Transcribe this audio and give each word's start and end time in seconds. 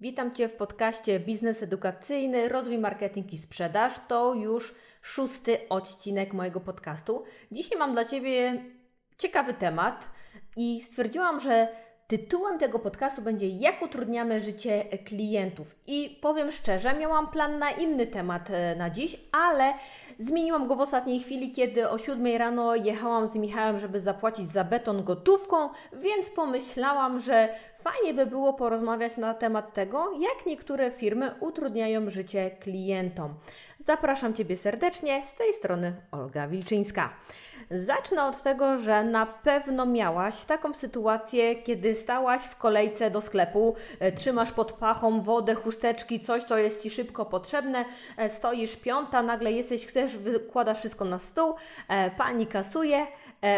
Witam 0.00 0.34
Cię 0.34 0.48
w 0.48 0.54
podcaście 0.54 1.20
Biznes 1.20 1.62
Edukacyjny, 1.62 2.48
Rozwój 2.48 2.78
Marketing 2.78 3.32
i 3.32 3.38
Sprzedaż. 3.38 3.94
To 4.08 4.34
już 4.34 4.74
szósty 5.02 5.68
odcinek 5.68 6.32
mojego 6.32 6.60
podcastu. 6.60 7.24
Dzisiaj 7.52 7.78
mam 7.78 7.92
dla 7.92 8.04
Ciebie 8.04 8.64
ciekawy 9.16 9.54
temat 9.54 10.10
i 10.56 10.80
stwierdziłam, 10.80 11.40
że 11.40 11.68
Tytułem 12.08 12.58
tego 12.58 12.78
podcastu 12.78 13.22
będzie 13.22 13.48
Jak 13.48 13.82
utrudniamy 13.82 14.40
życie 14.40 14.84
klientów. 14.84 15.76
I 15.86 16.18
powiem 16.22 16.52
szczerze, 16.52 16.94
miałam 16.94 17.30
plan 17.30 17.58
na 17.58 17.70
inny 17.70 18.06
temat 18.06 18.50
e, 18.50 18.76
na 18.76 18.90
dziś, 18.90 19.16
ale 19.32 19.74
zmieniłam 20.18 20.68
go 20.68 20.76
w 20.76 20.80
ostatniej 20.80 21.20
chwili, 21.20 21.52
kiedy 21.52 21.88
o 21.88 21.98
7 21.98 22.26
rano 22.36 22.74
jechałam 22.74 23.28
z 23.28 23.36
Michałem, 23.36 23.78
żeby 23.78 24.00
zapłacić 24.00 24.50
za 24.50 24.64
beton 24.64 25.04
gotówką, 25.04 25.68
więc 25.92 26.30
pomyślałam, 26.30 27.20
że 27.20 27.48
fajnie 27.82 28.14
by 28.14 28.26
było 28.26 28.52
porozmawiać 28.52 29.16
na 29.16 29.34
temat 29.34 29.74
tego, 29.74 30.12
jak 30.12 30.46
niektóre 30.46 30.90
firmy 30.90 31.34
utrudniają 31.40 32.10
życie 32.10 32.50
klientom. 32.50 33.34
Zapraszam 33.86 34.34
Ciebie 34.34 34.56
serdecznie, 34.56 35.22
z 35.26 35.34
tej 35.34 35.52
strony 35.52 35.92
Olga 36.12 36.48
Wilczyńska. 36.48 37.10
Zacznę 37.70 38.24
od 38.24 38.42
tego, 38.42 38.78
że 38.78 39.04
na 39.04 39.26
pewno 39.26 39.86
miałaś 39.86 40.44
taką 40.44 40.74
sytuację, 40.74 41.56
kiedy 41.56 41.94
stałaś 41.94 42.40
w 42.40 42.56
kolejce 42.56 43.10
do 43.10 43.20
sklepu, 43.20 43.74
e, 44.00 44.12
trzymasz 44.12 44.52
pod 44.52 44.72
pachą 44.72 45.20
wodę, 45.20 45.54
chusteczki, 45.54 46.20
coś, 46.20 46.44
co 46.44 46.58
jest 46.58 46.82
Ci 46.82 46.90
szybko 46.90 47.24
potrzebne, 47.24 47.84
e, 48.16 48.28
stoisz 48.28 48.76
piąta, 48.76 49.22
nagle 49.22 49.52
jesteś, 49.52 49.86
chcesz, 49.86 50.16
wykładasz 50.16 50.78
wszystko 50.78 51.04
na 51.04 51.18
stół, 51.18 51.54
e, 51.88 52.10
pani 52.10 52.46
kasuje, 52.46 53.06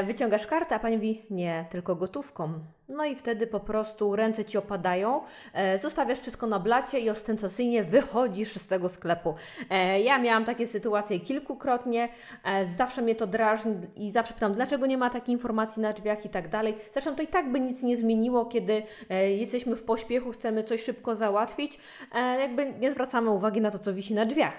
wyciągasz 0.07 0.47
kartę, 0.47 0.75
a 0.75 0.79
pani 0.79 0.97
mówi, 0.97 1.23
nie, 1.31 1.65
tylko 1.71 1.97
gotówką. 1.97 2.61
No 2.91 3.05
i 3.05 3.17
wtedy 3.17 3.47
po 3.47 3.61
prostu 3.61 4.17
ręce 4.17 4.45
ci 4.45 4.59
opadają, 4.59 5.21
e, 5.53 5.79
zostawiasz 5.79 6.19
wszystko 6.21 6.47
na 6.47 6.59
blacie 6.59 7.01
i 7.01 7.11
ostentacyjnie 7.11 7.85
wychodzisz 7.85 8.53
z 8.53 8.67
tego 8.67 8.89
sklepu. 8.89 9.35
E, 9.71 10.01
ja 10.01 10.19
miałam 10.19 10.45
takie 10.45 10.67
sytuacje 10.67 11.21
kilkukrotnie, 11.21 12.09
e, 12.45 12.67
zawsze 12.67 13.03
mnie 13.03 13.15
to 13.15 13.27
drażni 13.27 13.75
i 13.97 14.11
zawsze 14.11 14.35
pytam, 14.35 14.55
dlaczego 14.55 14.87
nie 14.87 14.99
ma 14.99 15.11
takiej 15.11 15.33
informacji 15.33 15.83
na 15.83 15.93
drzwiach 15.93 16.25
i 16.25 16.29
tak 16.29 16.49
dalej. 16.49 16.75
Zresztą 16.93 17.15
to 17.15 17.23
i 17.23 17.27
tak 17.27 17.53
by 17.53 17.61
nic 17.61 17.83
nie 17.83 17.97
zmieniło, 17.97 18.47
kiedy 18.47 18.83
e, 19.11 19.31
jesteśmy 19.31 19.77
w 19.77 19.83
pośpiechu, 19.83 20.31
chcemy 20.31 20.65
coś 20.65 20.83
szybko 20.83 21.15
załatwić, 21.15 21.79
e, 22.15 22.41
jakby 22.41 22.73
nie 22.81 22.91
zwracamy 22.91 23.31
uwagi 23.31 23.61
na 23.61 23.71
to, 23.71 23.79
co 23.79 23.95
wisi 23.95 24.15
na 24.15 24.27
drzwiach. 24.27 24.55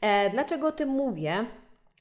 E, 0.00 0.30
dlaczego 0.30 0.66
o 0.66 0.72
tym 0.72 0.88
mówię? 0.88 1.46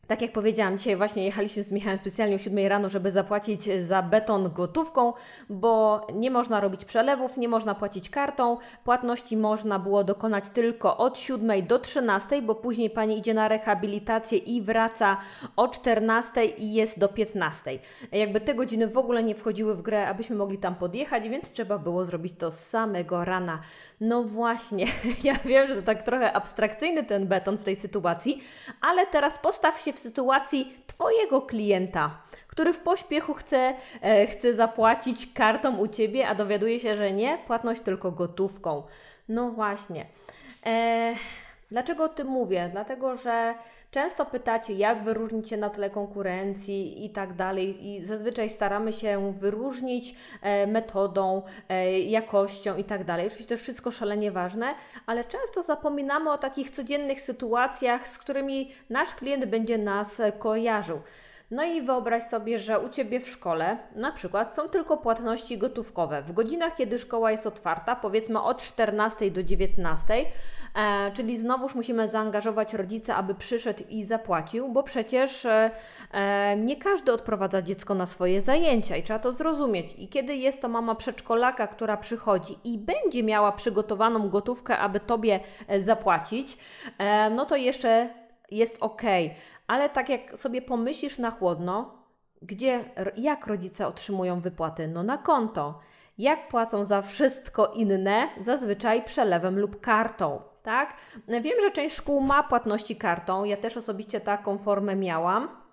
Tak 0.08 0.22
jak 0.22 0.32
powiedziałam, 0.32 0.78
dzisiaj 0.78 0.96
właśnie 0.96 1.26
jechaliśmy 1.26 1.64
z 1.64 1.72
Michałem 1.72 2.00
specjalnie 2.00 2.36
o 2.36 2.40
7 2.40 2.68
rano, 2.68 2.90
żeby 2.90 3.12
zapłacić 3.12 3.64
za 3.88 4.02
beton 4.02 4.54
gotówką, 4.54 5.14
bo 5.50 6.02
nie 6.14 6.32
można 6.32 6.60
robić 6.60 6.86
przelewów, 6.86 7.38
nie 7.38 7.50
można 7.50 7.76
płacić 7.76 8.10
kartą. 8.10 8.58
Płatności 8.84 9.38
można 9.38 9.80
było 9.80 10.04
dokonać 10.04 10.44
tylko 10.54 10.98
od 10.98 11.20
7 11.20 11.68
do 11.68 11.80
13, 11.80 12.42
bo 12.42 12.56
później 12.56 12.90
pani 12.90 13.18
idzie 13.18 13.34
na 13.34 13.48
rehabilitację 13.48 14.38
i 14.38 14.62
wraca 14.62 15.18
o 15.56 15.68
14 15.68 16.46
i 16.46 16.74
jest 16.74 17.00
do 17.00 17.08
15. 17.08 17.80
Jakby 18.12 18.42
te 18.42 18.56
godziny 18.56 18.88
w 18.88 18.98
ogóle 18.98 19.24
nie 19.24 19.36
wchodziły 19.36 19.76
w 19.76 19.82
grę, 19.82 20.08
abyśmy 20.08 20.36
mogli 20.36 20.58
tam 20.58 20.76
podjechać, 20.76 21.30
więc 21.30 21.52
trzeba 21.52 21.78
było 21.78 22.06
zrobić 22.06 22.34
to 22.38 22.52
z 22.52 22.60
samego 22.60 23.26
rana. 23.26 23.60
No 24.02 24.24
właśnie, 24.24 24.86
ja 25.24 25.34
wiem, 25.46 25.68
że 25.68 25.76
to 25.76 25.82
tak 25.82 26.04
trochę 26.04 26.34
abstrakcyjny 26.34 27.04
ten 27.04 27.28
beton 27.28 27.58
w 27.58 27.64
tej 27.64 27.76
sytuacji, 27.76 28.42
ale 28.82 29.08
teraz 29.08 29.40
postaw 29.40 29.82
się 29.82 29.95
w 29.96 30.00
sytuacji 30.00 30.74
Twojego 30.88 31.42
klienta, 31.42 32.22
który 32.48 32.74
w 32.74 32.80
pośpiechu 32.80 33.34
chce, 33.34 33.76
e, 34.02 34.28
chce 34.28 34.54
zapłacić 34.54 35.34
kartą 35.34 35.78
u 35.78 35.88
Ciebie, 35.88 36.28
a 36.28 36.36
dowiaduje 36.36 36.80
się, 36.80 36.96
że 36.96 37.12
nie, 37.12 37.38
płatność 37.48 37.82
tylko 37.82 38.12
gotówką. 38.12 38.84
No 39.30 39.52
właśnie. 39.52 40.06
E, 40.66 41.16
Dlaczego 41.72 42.04
o 42.04 42.10
tym 42.10 42.28
mówię? 42.28 42.70
Dlatego, 42.72 43.16
że 43.16 43.56
często 43.92 44.26
pytacie, 44.26 44.74
jak 44.74 45.04
wyróżnić 45.04 45.50
się 45.50 45.58
na 45.58 45.70
tle 45.70 45.90
konkurencji 45.90 47.06
i 47.06 47.10
tak 47.10 47.34
dalej, 47.34 47.88
i 47.88 48.06
zazwyczaj 48.06 48.50
staramy 48.50 48.94
się 48.94 49.34
wyróżnić 49.34 50.16
e, 50.42 50.68
metodą, 50.68 51.42
e, 51.70 52.00
jakością 52.00 52.78
i 52.78 52.84
tak 52.84 53.04
dalej. 53.04 53.28
Oczywiście 53.28 53.48
to 53.48 53.54
jest 53.54 53.64
wszystko 53.64 53.92
szalenie 53.92 54.32
ważne, 54.32 54.76
ale 55.06 55.26
często 55.26 55.64
zapominamy 55.64 56.32
o 56.32 56.38
takich 56.38 56.70
codziennych 56.70 57.22
sytuacjach, 57.22 58.08
z 58.08 58.18
którymi 58.18 58.72
nasz 58.90 59.16
klient 59.16 59.46
będzie 59.46 59.78
nas 59.78 60.22
kojarzył. 60.40 61.02
No 61.52 61.64
i 61.64 61.82
wyobraź 61.82 62.24
sobie, 62.24 62.60
że 62.60 62.80
u 62.80 62.90
Ciebie 62.90 63.20
w 63.20 63.30
szkole 63.30 63.78
na 63.96 64.12
przykład 64.12 64.56
są 64.56 64.70
tylko 64.70 64.98
płatności 64.98 65.58
gotówkowe. 65.58 66.22
W 66.22 66.32
godzinach, 66.32 66.76
kiedy 66.76 67.00
szkoła 67.00 67.32
jest 67.32 67.48
otwarta, 67.48 67.96
powiedzmy 67.96 68.42
od 68.42 68.62
14 68.62 69.32
do 69.32 69.44
19, 69.44 70.14
e, 70.76 71.12
czyli 71.12 71.38
znowuż 71.38 71.76
musimy 71.76 72.08
zaangażować 72.08 72.74
rodzica, 72.74 73.16
aby 73.16 73.36
przyszedł 73.36 73.84
i 73.90 74.04
zapłacił, 74.04 74.70
bo 74.70 74.84
przecież 74.84 75.46
e, 75.46 75.72
e, 76.12 76.58
nie 76.58 76.76
każdy 76.76 77.14
odprowadza 77.14 77.62
dziecko 77.62 77.96
na 77.96 78.06
swoje 78.06 78.42
zajęcia 78.42 78.96
i 78.96 79.04
trzeba 79.04 79.20
to 79.20 79.32
zrozumieć. 79.32 79.94
I 79.98 80.08
kiedy 80.08 80.36
jest 80.36 80.62
to 80.62 80.70
mama 80.70 80.96
przedszkolaka, 80.96 81.68
która 81.68 81.98
przychodzi 81.98 82.58
i 82.64 82.78
będzie 82.78 83.24
miała 83.24 83.52
przygotowaną 83.52 84.30
gotówkę, 84.30 84.78
aby 84.78 85.00
Tobie 85.00 85.40
e, 85.68 85.82
zapłacić, 85.82 86.58
e, 86.98 87.30
no 87.30 87.46
to 87.46 87.56
jeszcze 87.56 88.10
jest 88.52 88.78
ok, 88.82 89.02
ale 89.68 89.90
tak 89.90 90.10
jak 90.10 90.38
sobie 90.38 90.62
pomyślisz 90.62 91.18
na 91.18 91.32
chłodno, 91.32 91.98
gdzie, 92.42 92.84
jak 93.18 93.48
rodzice 93.48 93.88
otrzymują 93.88 94.42
wypłaty? 94.42 94.88
No 94.88 95.04
na 95.04 95.18
konto. 95.18 95.80
Jak 96.18 96.48
płacą 96.48 96.86
za 96.86 97.02
wszystko 97.02 97.68
inne? 97.68 98.30
Zazwyczaj 98.42 99.04
przelewem 99.04 99.60
lub 99.60 99.82
kartą. 99.82 100.42
Tak? 100.64 100.98
Wiem, 101.28 101.62
że 101.62 101.72
część 101.72 101.96
szkół 101.96 102.22
ma 102.22 102.44
płatności 102.44 102.96
kartą. 102.96 103.44
Ja 103.44 103.58
też 103.58 103.78
osobiście 103.78 104.22
taką 104.22 104.58
formę 104.58 104.96
miałam. 104.96 105.65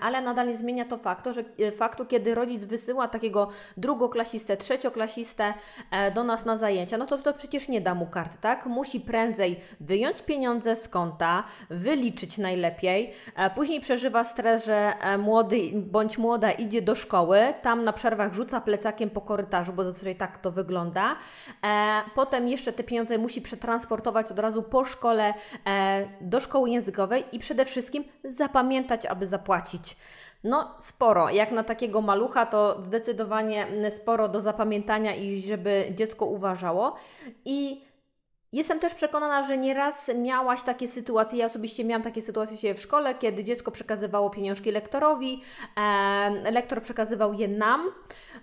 Ale 0.00 0.20
nadal 0.20 0.48
nie 0.48 0.56
zmienia 0.56 0.84
to 0.84 0.98
faktu, 0.98 1.32
że 1.32 1.44
e, 1.58 1.72
faktu, 1.72 2.06
kiedy 2.06 2.34
rodzic 2.34 2.64
wysyła 2.64 3.08
takiego 3.08 3.48
drugoklasistę, 3.76 4.56
trzecioklasistę 4.56 5.54
e, 5.90 6.10
do 6.10 6.24
nas 6.24 6.44
na 6.44 6.56
zajęcia, 6.56 6.98
no 6.98 7.06
to 7.06 7.18
to 7.18 7.32
przecież 7.32 7.68
nie 7.68 7.80
da 7.80 7.94
mu 7.94 8.06
kart, 8.06 8.40
tak? 8.40 8.66
Musi 8.66 9.00
prędzej 9.00 9.60
wyjąć 9.80 10.22
pieniądze 10.22 10.76
z 10.76 10.88
konta, 10.88 11.44
wyliczyć 11.70 12.38
najlepiej, 12.38 13.12
e, 13.36 13.50
później 13.50 13.80
przeżywa 13.80 14.24
stres, 14.24 14.64
że 14.64 14.92
młody 15.18 15.56
bądź 15.74 16.18
młoda 16.18 16.50
idzie 16.50 16.82
do 16.82 16.94
szkoły, 16.94 17.54
tam 17.62 17.82
na 17.82 17.92
przerwach 17.92 18.34
rzuca 18.34 18.60
plecakiem 18.60 19.10
po 19.10 19.20
korytarzu, 19.20 19.72
bo 19.72 19.84
zazwyczaj 19.84 20.16
tak 20.16 20.38
to 20.38 20.50
wygląda. 20.50 21.16
Potem 22.14 22.48
jeszcze 22.48 22.72
te 22.72 22.84
pieniądze 22.84 23.18
musi 23.18 23.42
przetransportować 23.42 24.30
od 24.30 24.38
razu 24.38 24.62
po 24.62 24.84
szkole 24.84 25.34
do 26.20 26.40
szkoły 26.40 26.70
językowej 26.70 27.24
i 27.32 27.38
przede 27.38 27.64
wszystkim 27.64 28.04
zapamiętać, 28.24 29.06
aby 29.06 29.26
zapłacić 29.26 29.71
płacić. 29.72 29.96
No, 30.44 30.74
sporo. 30.80 31.30
Jak 31.30 31.52
na 31.52 31.64
takiego 31.64 32.00
malucha, 32.00 32.46
to 32.46 32.82
zdecydowanie 32.82 33.66
sporo 33.90 34.28
do 34.28 34.40
zapamiętania 34.40 35.14
i 35.14 35.42
żeby 35.42 35.92
dziecko 35.96 36.26
uważało. 36.26 36.96
I 37.44 37.84
Jestem 38.52 38.78
też 38.78 38.94
przekonana, 38.94 39.42
że 39.42 39.58
nieraz 39.58 40.10
miałaś 40.14 40.62
takie 40.62 40.88
sytuacje, 40.88 41.38
ja 41.38 41.46
osobiście 41.46 41.84
miałam 41.84 42.02
takie 42.02 42.22
sytuacje 42.22 42.74
w 42.74 42.80
szkole, 42.80 43.14
kiedy 43.14 43.44
dziecko 43.44 43.70
przekazywało 43.70 44.30
pieniążki 44.30 44.72
lektorowi, 44.72 45.40
e, 45.76 46.50
lektor 46.50 46.82
przekazywał 46.82 47.32
je 47.32 47.48
nam. 47.48 47.92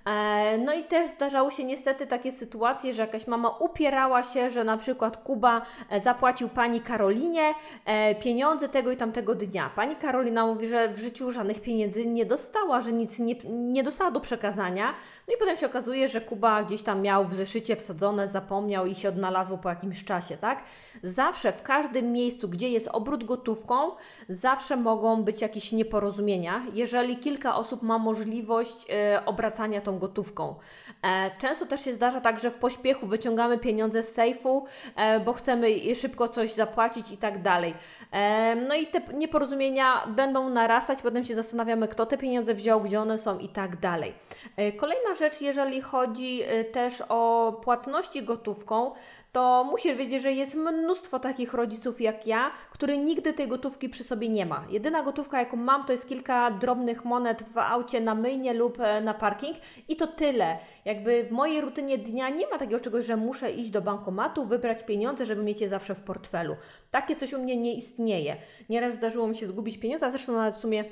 E, 0.05 0.57
no 0.57 0.73
i 0.73 0.83
też 0.83 1.09
zdarzały 1.09 1.51
się 1.51 1.63
niestety 1.63 2.07
takie 2.07 2.31
sytuacje, 2.31 2.93
że 2.93 3.01
jakaś 3.01 3.27
mama 3.27 3.49
upierała 3.49 4.23
się, 4.23 4.49
że 4.49 4.63
na 4.63 4.77
przykład 4.77 5.17
Kuba 5.17 5.61
e, 5.89 6.01
zapłacił 6.01 6.49
pani 6.49 6.81
Karolinie 6.81 7.53
e, 7.85 8.15
pieniądze 8.15 8.69
tego 8.69 8.91
i 8.91 8.97
tamtego 8.97 9.35
dnia. 9.35 9.69
Pani 9.75 9.95
Karolina 9.95 10.45
mówi, 10.45 10.67
że 10.67 10.89
w 10.89 10.99
życiu 10.99 11.31
żadnych 11.31 11.61
pieniędzy 11.61 12.05
nie 12.05 12.25
dostała, 12.25 12.81
że 12.81 12.91
nic 12.91 13.19
nie, 13.19 13.35
nie 13.49 13.83
dostała 13.83 14.11
do 14.11 14.19
przekazania. 14.19 14.93
No 15.27 15.33
i 15.35 15.37
potem 15.37 15.57
się 15.57 15.65
okazuje, 15.65 16.07
że 16.07 16.21
Kuba 16.21 16.63
gdzieś 16.63 16.81
tam 16.81 17.01
miał 17.01 17.25
w 17.25 17.33
zeszycie 17.33 17.75
wsadzone, 17.75 18.27
zapomniał 18.27 18.85
i 18.85 18.95
się 18.95 19.09
odnalazło 19.09 19.57
po 19.57 19.69
jakimś 19.69 19.98
jakimś 19.99 20.05
czasie, 20.05 20.37
tak? 20.37 20.63
Zawsze 21.03 21.51
w 21.51 21.61
każdym 21.61 22.11
miejscu, 22.11 22.49
gdzie 22.49 22.69
jest 22.69 22.87
obrót 22.87 23.23
gotówką, 23.23 23.91
zawsze 24.29 24.77
mogą 24.77 25.23
być 25.23 25.41
jakieś 25.41 25.71
nieporozumienia, 25.71 26.61
jeżeli 26.73 27.17
kilka 27.17 27.55
osób 27.55 27.81
ma 27.81 27.97
możliwość 27.97 28.85
e, 28.89 29.25
obracania 29.25 29.81
tą 29.81 29.99
gotówką. 29.99 30.55
E, 31.01 31.31
często 31.39 31.65
też 31.65 31.85
się 31.85 31.93
zdarza 31.93 32.21
tak, 32.21 32.39
że 32.39 32.51
w 32.51 32.57
pośpiechu 32.57 33.07
wyciągamy 33.07 33.57
pieniądze 33.57 34.03
z 34.03 34.13
sejfu, 34.13 34.65
e, 34.95 35.19
bo 35.19 35.33
chcemy 35.33 35.95
szybko 35.95 36.27
coś 36.27 36.53
zapłacić 36.53 37.11
i 37.11 37.17
tak 37.17 37.41
dalej. 37.41 37.73
E, 38.11 38.55
no 38.55 38.75
i 38.75 38.87
te 38.87 39.01
nieporozumienia 39.13 40.07
będą 40.07 40.49
narastać, 40.49 41.01
potem 41.01 41.23
się 41.23 41.35
zastanawiamy, 41.35 41.87
kto 41.87 42.05
te 42.05 42.17
pieniądze 42.17 42.53
wziął, 42.53 42.81
gdzie 42.81 43.01
one 43.01 43.17
są 43.17 43.39
i 43.39 43.49
tak 43.49 43.79
dalej. 43.79 44.13
E, 44.55 44.71
kolejna 44.71 45.13
rzecz, 45.13 45.41
jeżeli 45.41 45.81
chodzi 45.81 46.41
e, 46.41 46.63
też 46.63 47.03
o 47.09 47.53
płatności 47.63 48.23
gotówką, 48.23 48.91
to 49.31 49.63
musi 49.63 49.89
musisz 49.89 49.97
wiedzieć, 49.97 50.23
że 50.23 50.31
jest 50.31 50.55
mnóstwo 50.55 51.19
takich 51.19 51.53
rodziców 51.53 52.01
jak 52.01 52.27
ja, 52.27 52.51
który 52.71 52.97
nigdy 52.97 53.33
tej 53.33 53.47
gotówki 53.47 53.89
przy 53.89 54.03
sobie 54.03 54.29
nie 54.29 54.45
ma. 54.45 54.65
Jedyna 54.69 55.03
gotówka, 55.03 55.39
jaką 55.39 55.57
mam, 55.57 55.85
to 55.85 55.91
jest 55.91 56.09
kilka 56.09 56.51
drobnych 56.51 57.05
monet 57.05 57.43
w 57.43 57.57
aucie 57.57 58.01
na 58.01 58.15
myjnie 58.15 58.53
lub 58.53 58.79
e, 58.79 59.01
na 59.01 59.13
parking 59.13 59.57
i 59.87 59.95
to 59.95 60.07
tyle. 60.07 60.57
Jakby 60.85 61.23
w 61.23 61.31
mojej 61.31 61.61
rutynie 61.61 61.97
dnia 61.97 62.29
nie 62.29 62.47
ma 62.47 62.57
takiego 62.57 62.79
czegoś, 62.79 63.05
że 63.05 63.17
muszę 63.17 63.51
iść 63.51 63.69
do 63.69 63.81
bankomatu, 63.81 64.45
wybrać 64.45 64.83
pieniądze, 64.83 65.25
żeby 65.25 65.43
mieć 65.43 65.61
je 65.61 65.69
zawsze 65.69 65.95
w 65.95 66.01
portfelu. 66.01 66.55
Takie 66.91 67.15
coś 67.15 67.33
u 67.33 67.43
mnie 67.43 67.57
nie 67.57 67.73
istnieje. 67.73 68.35
Nieraz 68.69 68.93
zdarzyło 68.93 69.27
mi 69.27 69.37
się 69.37 69.47
zgubić 69.47 69.77
pieniądze, 69.77 70.05
a 70.05 70.09
zresztą 70.09 70.33
nawet 70.33 70.55
w 70.55 70.61
sumie 70.61 70.83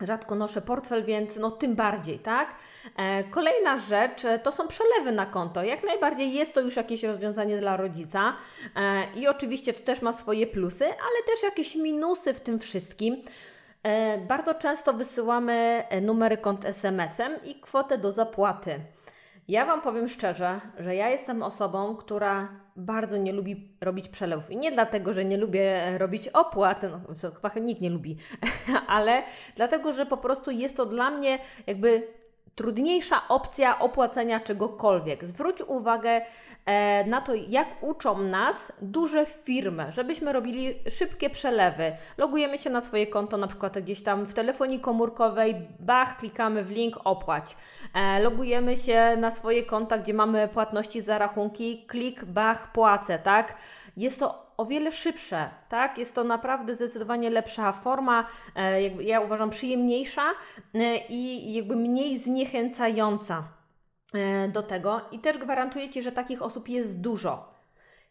rzadko 0.00 0.34
noszę 0.34 0.62
portfel, 0.62 1.04
więc 1.04 1.36
no 1.36 1.50
tym 1.50 1.74
bardziej, 1.74 2.18
tak? 2.18 2.54
E, 2.96 3.24
kolejna 3.24 3.78
rzecz 3.78 4.24
e, 4.24 4.38
to 4.38 4.52
są 4.52 4.68
przelewy 4.68 5.12
na 5.12 5.26
konto. 5.26 5.62
Jak 5.62 5.84
najbardziej 5.84 6.34
jest 6.34 6.54
to 6.54 6.60
już 6.60 6.76
jakieś 6.76 7.02
rozwiązanie 7.02 7.58
dla 7.58 7.76
rodzica 7.76 8.36
e, 8.76 9.04
i 9.14 9.28
oczywiście 9.28 9.72
to 9.72 9.80
też 9.80 10.02
ma 10.02 10.12
swoje 10.12 10.46
plusy, 10.46 10.84
ale 10.84 11.26
też 11.26 11.42
jakieś 11.42 11.74
minusy 11.74 12.34
w 12.34 12.40
tym 12.40 12.58
wszystkim. 12.58 13.22
Bardzo 14.28 14.54
często 14.54 14.92
wysyłamy 14.92 15.84
numery 16.02 16.36
kont 16.36 16.64
SMS-em 16.64 17.32
i 17.44 17.54
kwotę 17.54 17.98
do 17.98 18.12
zapłaty. 18.12 18.80
Ja 19.50 19.66
Wam 19.66 19.80
powiem 19.80 20.08
szczerze, 20.08 20.60
że 20.78 20.94
ja 20.94 21.08
jestem 21.08 21.42
osobą, 21.42 21.96
która 21.96 22.48
bardzo 22.76 23.16
nie 23.16 23.32
lubi 23.32 23.68
robić 23.80 24.08
przelewów. 24.08 24.50
I 24.50 24.56
nie 24.56 24.72
dlatego, 24.72 25.12
że 25.12 25.24
nie 25.24 25.36
lubię 25.36 25.98
robić 25.98 26.28
opłat, 26.28 26.82
no, 26.82 27.30
chyba 27.34 27.64
nikt 27.66 27.80
nie 27.80 27.90
lubi, 27.90 28.16
ale 28.86 29.22
dlatego, 29.56 29.92
że 29.92 30.06
po 30.06 30.16
prostu 30.16 30.50
jest 30.50 30.76
to 30.76 30.86
dla 30.86 31.10
mnie 31.10 31.38
jakby 31.66 32.02
trudniejsza 32.60 33.28
opcja 33.28 33.78
opłacenia 33.78 34.40
czegokolwiek. 34.40 35.24
Zwróć 35.24 35.62
uwagę 35.62 36.20
e, 36.66 37.04
na 37.04 37.20
to, 37.20 37.34
jak 37.34 37.68
uczą 37.80 38.18
nas 38.18 38.72
duże 38.82 39.26
firmy, 39.26 39.86
żebyśmy 39.92 40.32
robili 40.32 40.74
szybkie 40.90 41.30
przelewy. 41.30 41.92
Logujemy 42.18 42.58
się 42.58 42.70
na 42.70 42.80
swoje 42.80 43.06
konto, 43.06 43.36
na 43.36 43.46
przykład 43.46 43.78
gdzieś 43.78 44.02
tam 44.02 44.26
w 44.26 44.34
telefonii 44.34 44.80
komórkowej, 44.80 45.54
bach, 45.78 46.16
klikamy 46.16 46.64
w 46.64 46.70
link 46.70 46.96
opłać. 47.04 47.56
E, 47.94 48.22
logujemy 48.22 48.76
się 48.76 49.16
na 49.16 49.30
swoje 49.30 49.62
konta, 49.62 49.98
gdzie 49.98 50.14
mamy 50.14 50.48
płatności 50.48 51.00
za 51.00 51.18
rachunki, 51.18 51.84
klik, 51.86 52.24
bach, 52.24 52.72
płacę, 52.72 53.18
tak? 53.18 53.54
Jest 53.96 54.20
to 54.20 54.49
o 54.60 54.66
wiele 54.66 54.92
szybsze, 54.92 55.50
tak? 55.68 55.98
Jest 55.98 56.14
to 56.14 56.24
naprawdę 56.24 56.74
zdecydowanie 56.74 57.30
lepsza 57.30 57.72
forma, 57.72 58.26
e, 58.56 58.82
jakby 58.82 59.04
ja 59.04 59.20
uważam 59.20 59.50
przyjemniejsza 59.50 60.22
e, 60.74 60.96
i 61.08 61.52
jakby 61.54 61.76
mniej 61.76 62.18
zniechęcająca 62.18 63.42
e, 64.14 64.48
do 64.48 64.62
tego 64.62 65.00
i 65.12 65.18
też 65.18 65.38
gwarantuję 65.38 65.90
Ci, 65.90 66.02
że 66.02 66.12
takich 66.12 66.42
osób 66.42 66.68
jest 66.68 67.00
dużo. 67.00 67.59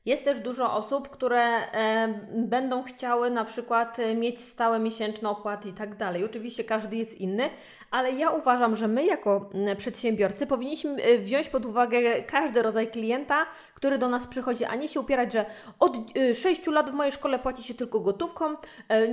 Jest 0.05 0.25
też 0.25 0.39
dużo 0.39 0.73
osób, 0.73 1.09
które 1.09 1.41
e, 1.41 2.07
będą 2.33 2.83
chciały 2.83 3.31
na 3.31 3.45
przykład 3.45 3.99
e, 3.99 4.15
mieć 4.15 4.39
stałe 4.41 4.79
miesięczne 4.79 5.29
opłaty 5.29 5.69
i 5.69 5.73
tak 5.73 5.95
dalej. 5.95 6.25
Oczywiście 6.25 6.63
każdy 6.63 6.95
jest 6.97 7.21
inny, 7.21 7.49
ale 7.91 8.11
ja 8.11 8.29
uważam, 8.29 8.75
że 8.75 8.87
my 8.87 9.05
jako 9.05 9.49
przedsiębiorcy 9.77 10.47
powinniśmy 10.47 11.03
e, 11.03 11.17
wziąć 11.17 11.49
pod 11.49 11.65
uwagę 11.65 12.21
każdy 12.21 12.61
rodzaj 12.61 12.87
klienta, 12.87 13.45
który 13.75 13.97
do 13.97 14.09
nas 14.09 14.27
przychodzi, 14.27 14.65
a 14.65 14.75
nie 14.75 14.87
się 14.87 14.99
upierać, 14.99 15.33
że 15.33 15.45
od 15.79 15.97
6 16.33 16.67
lat 16.67 16.89
w 16.89 16.93
mojej 16.93 17.11
szkole 17.11 17.39
płaci 17.39 17.63
się 17.63 17.73
tylko 17.73 17.99
gotówką, 17.99 18.55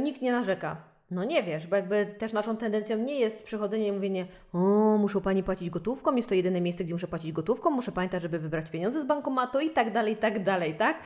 nikt 0.03 0.23
nie 0.23 0.33
narzeka. 0.33 0.96
No 1.11 1.25
nie 1.25 1.43
wiesz, 1.43 1.67
bo 1.67 1.77
jakby 1.77 2.07
też 2.19 2.33
naszą 2.33 2.57
tendencją 2.57 2.99
nie 2.99 3.21
jest 3.21 3.45
przychodzenie 3.45 3.87
i 3.87 3.93
mówienie, 3.93 4.27
o, 4.53 4.59
muszę 4.99 5.21
Pani 5.21 5.43
płacić 5.43 5.71
gotówką, 5.71 6.17
jest 6.17 6.29
to 6.29 6.35
jedyne 6.35 6.61
miejsce, 6.61 6.85
gdzie 6.85 6.95
muszę 6.95 7.09
płacić 7.09 7.33
gotówką, 7.33 7.71
muszę 7.71 7.93
pamiętać, 7.93 8.23
żeby 8.23 8.39
wybrać 8.39 8.71
pieniądze 8.71 9.03
z 9.03 9.05
bankomatu 9.05 9.61
i 9.61 9.71
tak 9.71 9.93
dalej, 9.93 10.13
i 10.13 10.17
tak 10.17 10.43
dalej, 10.43 10.75
tak? 10.75 10.99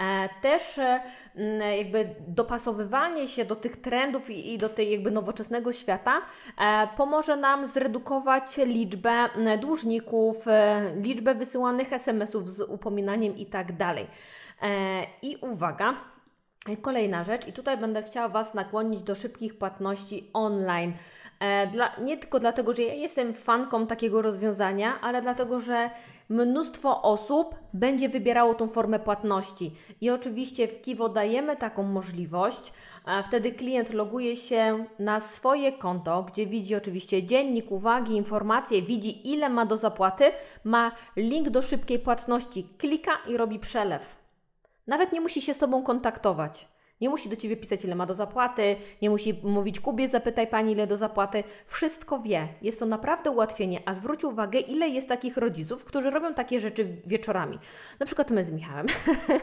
E, 0.00 0.28
też 0.42 0.78
e, 0.78 1.76
jakby 1.76 2.14
dopasowywanie 2.28 3.28
się 3.28 3.44
do 3.44 3.56
tych 3.56 3.76
trendów 3.76 4.30
i, 4.30 4.54
i 4.54 4.58
do 4.58 4.68
tej 4.68 4.92
jakby 4.92 5.10
nowoczesnego 5.10 5.72
świata 5.72 6.22
e, 6.58 6.88
pomoże 6.96 7.36
nam 7.36 7.66
zredukować 7.66 8.56
liczbę 8.56 9.28
dłużników, 9.60 10.44
liczbę 10.96 11.34
wysyłanych 11.34 11.92
SMS-ów 11.92 12.50
z 12.50 12.60
upominaniem 12.60 13.36
i 13.36 13.46
tak 13.46 13.76
dalej. 13.76 14.06
I 15.22 15.36
uwaga, 15.36 15.94
Kolejna 16.82 17.24
rzecz, 17.24 17.46
i 17.46 17.52
tutaj 17.52 17.78
będę 17.78 18.02
chciała 18.02 18.28
Was 18.28 18.54
nakłonić 18.54 19.02
do 19.02 19.14
szybkich 19.14 19.58
płatności 19.58 20.30
online. 20.32 20.92
E, 21.40 21.66
dla, 21.66 21.96
nie 22.00 22.16
tylko 22.16 22.40
dlatego, 22.40 22.72
że 22.72 22.82
ja 22.82 22.94
jestem 22.94 23.34
fanką 23.34 23.86
takiego 23.86 24.22
rozwiązania, 24.22 25.00
ale 25.00 25.22
dlatego, 25.22 25.60
że 25.60 25.90
mnóstwo 26.28 27.02
osób 27.02 27.54
będzie 27.74 28.08
wybierało 28.08 28.54
tą 28.54 28.68
formę 28.68 28.98
płatności. 28.98 29.74
I 30.00 30.10
oczywiście 30.10 30.68
w 30.68 30.80
Kiwo 30.82 31.08
dajemy 31.08 31.56
taką 31.56 31.82
możliwość. 31.82 32.72
A 33.04 33.22
wtedy 33.22 33.52
klient 33.52 33.92
loguje 33.92 34.36
się 34.36 34.84
na 34.98 35.20
swoje 35.20 35.72
konto, 35.72 36.22
gdzie 36.22 36.46
widzi 36.46 36.74
oczywiście 36.74 37.22
dziennik, 37.22 37.70
uwagi, 37.72 38.16
informacje, 38.16 38.82
widzi 38.82 39.32
ile 39.32 39.48
ma 39.48 39.66
do 39.66 39.76
zapłaty, 39.76 40.24
ma 40.64 40.92
link 41.16 41.48
do 41.50 41.62
szybkiej 41.62 41.98
płatności, 41.98 42.66
klika 42.78 43.12
i 43.28 43.36
robi 43.36 43.58
przelew. 43.58 44.27
Nawet 44.88 45.12
nie 45.12 45.20
musi 45.20 45.42
się 45.42 45.54
z 45.54 45.58
Tobą 45.58 45.82
kontaktować. 45.82 46.68
Nie 47.00 47.08
musi 47.08 47.28
do 47.28 47.36
Ciebie 47.36 47.56
pisać, 47.56 47.84
ile 47.84 47.94
ma 47.94 48.06
do 48.06 48.14
zapłaty, 48.14 48.76
nie 49.02 49.10
musi 49.10 49.40
mówić 49.42 49.80
Kubie, 49.80 50.08
zapytaj 50.08 50.46
Pani, 50.46 50.72
ile 50.72 50.86
do 50.86 50.96
zapłaty. 50.96 51.44
Wszystko 51.66 52.18
wie. 52.18 52.48
Jest 52.62 52.80
to 52.80 52.86
naprawdę 52.86 53.30
ułatwienie, 53.30 53.80
a 53.84 53.94
zwróć 53.94 54.24
uwagę, 54.24 54.58
ile 54.58 54.88
jest 54.88 55.08
takich 55.08 55.36
rodziców, 55.36 55.84
którzy 55.84 56.10
robią 56.10 56.34
takie 56.34 56.60
rzeczy 56.60 56.88
wieczorami. 57.06 57.58
Na 58.00 58.06
przykład 58.06 58.30
my 58.30 58.44
z 58.44 58.50
Michałem. 58.50 58.86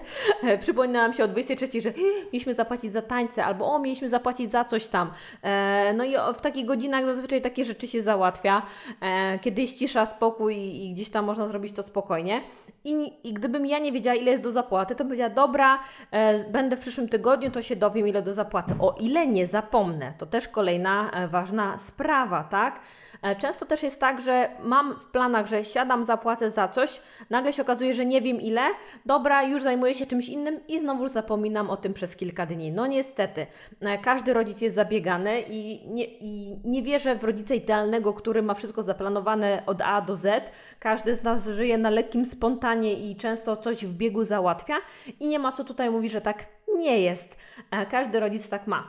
Przypominałam 0.61 1.13
się 1.13 1.23
o 1.23 1.27
23, 1.27 1.81
że 1.81 1.93
mieliśmy 2.33 2.53
zapłacić 2.53 2.91
za 2.91 3.01
tańce, 3.01 3.45
albo 3.45 3.71
o, 3.71 3.79
mieliśmy 3.79 4.09
zapłacić 4.09 4.51
za 4.51 4.65
coś 4.65 4.87
tam. 4.87 5.11
E, 5.41 5.93
no 5.93 6.03
i 6.03 6.13
w 6.35 6.41
takich 6.41 6.65
godzinach 6.65 7.05
zazwyczaj 7.05 7.41
takie 7.41 7.65
rzeczy 7.65 7.87
się 7.87 8.01
załatwia, 8.01 8.61
e, 9.01 9.39
kiedy 9.39 9.61
jest 9.61 9.77
cisza, 9.77 10.05
spokój 10.05 10.55
i 10.55 10.93
gdzieś 10.93 11.09
tam 11.09 11.25
można 11.25 11.47
zrobić 11.47 11.73
to 11.73 11.83
spokojnie. 11.83 12.41
I, 12.83 13.13
I 13.23 13.33
gdybym 13.33 13.65
ja 13.65 13.79
nie 13.79 13.91
wiedziała, 13.91 14.15
ile 14.15 14.31
jest 14.31 14.43
do 14.43 14.51
zapłaty, 14.51 14.95
to 14.95 14.97
bym 14.97 15.07
powiedziała, 15.07 15.29
dobra, 15.29 15.79
e, 16.11 16.43
będę 16.43 16.77
w 16.77 16.79
przyszłym 16.79 17.09
tygodniu, 17.09 17.44
to 17.51 17.61
się 17.61 17.75
dowiem, 17.75 18.07
ile 18.07 18.21
do 18.21 18.33
zapłaty. 18.33 18.73
O 18.79 18.95
ile 18.99 19.27
nie 19.27 19.47
zapomnę, 19.47 20.13
to 20.17 20.25
też 20.25 20.47
kolejna 20.47 21.11
e, 21.11 21.27
ważna 21.27 21.77
sprawa, 21.77 22.43
tak? 22.43 22.79
E, 23.21 23.35
często 23.35 23.65
też 23.65 23.83
jest 23.83 23.99
tak, 23.99 24.21
że 24.21 24.49
mam 24.63 24.99
w 24.99 25.05
planach, 25.05 25.47
że 25.47 25.65
siadam, 25.65 26.03
zapłacę 26.03 26.49
za 26.49 26.67
coś, 26.67 27.01
nagle 27.29 27.53
się 27.53 27.61
okazuje, 27.61 27.93
że 27.93 28.05
nie 28.05 28.21
wiem 28.21 28.41
ile, 28.41 28.61
dobra, 29.05 29.43
już 29.43 29.63
zajmuję 29.63 29.93
się 29.93 30.05
czymś 30.05 30.29
innym 30.29 30.59
i 30.67 30.79
znowu 30.79 31.07
zapominam 31.07 31.69
o 31.69 31.77
tym 31.77 31.93
przez 31.93 32.15
kilka 32.15 32.45
dni. 32.45 32.71
No 32.71 32.87
niestety, 32.87 33.47
e, 33.81 33.97
każdy 33.97 34.33
rodzic 34.33 34.61
jest 34.61 34.75
zabiegany 34.75 35.41
i 35.41 35.89
nie, 35.89 36.05
i 36.05 36.59
nie 36.63 36.81
wierzę 36.81 37.15
w 37.15 37.23
rodzica 37.23 37.53
idealnego, 37.53 38.13
który 38.13 38.41
ma 38.41 38.53
wszystko 38.53 38.83
zaplanowane 38.83 39.63
od 39.65 39.81
A 39.81 40.01
do 40.01 40.17
Z. 40.17 40.51
Każdy 40.79 41.15
z 41.15 41.23
nas 41.23 41.47
żyje 41.47 41.77
na 41.77 41.89
lekkim 41.89 42.25
spontanie 42.25 42.93
i 42.93 43.15
często 43.15 43.57
coś 43.57 43.85
w 43.85 43.93
biegu 43.93 44.23
załatwia 44.23 44.75
i 45.19 45.27
nie 45.27 45.39
ma 45.39 45.51
co 45.51 45.63
tutaj 45.63 45.89
mówić, 45.89 46.11
że 46.11 46.21
tak 46.21 46.45
nie 46.75 46.99
jest. 46.99 47.37
E, 47.71 47.85
każdy 47.85 48.19
rodzic 48.19 48.49
tak 48.49 48.67
ma. 48.67 48.87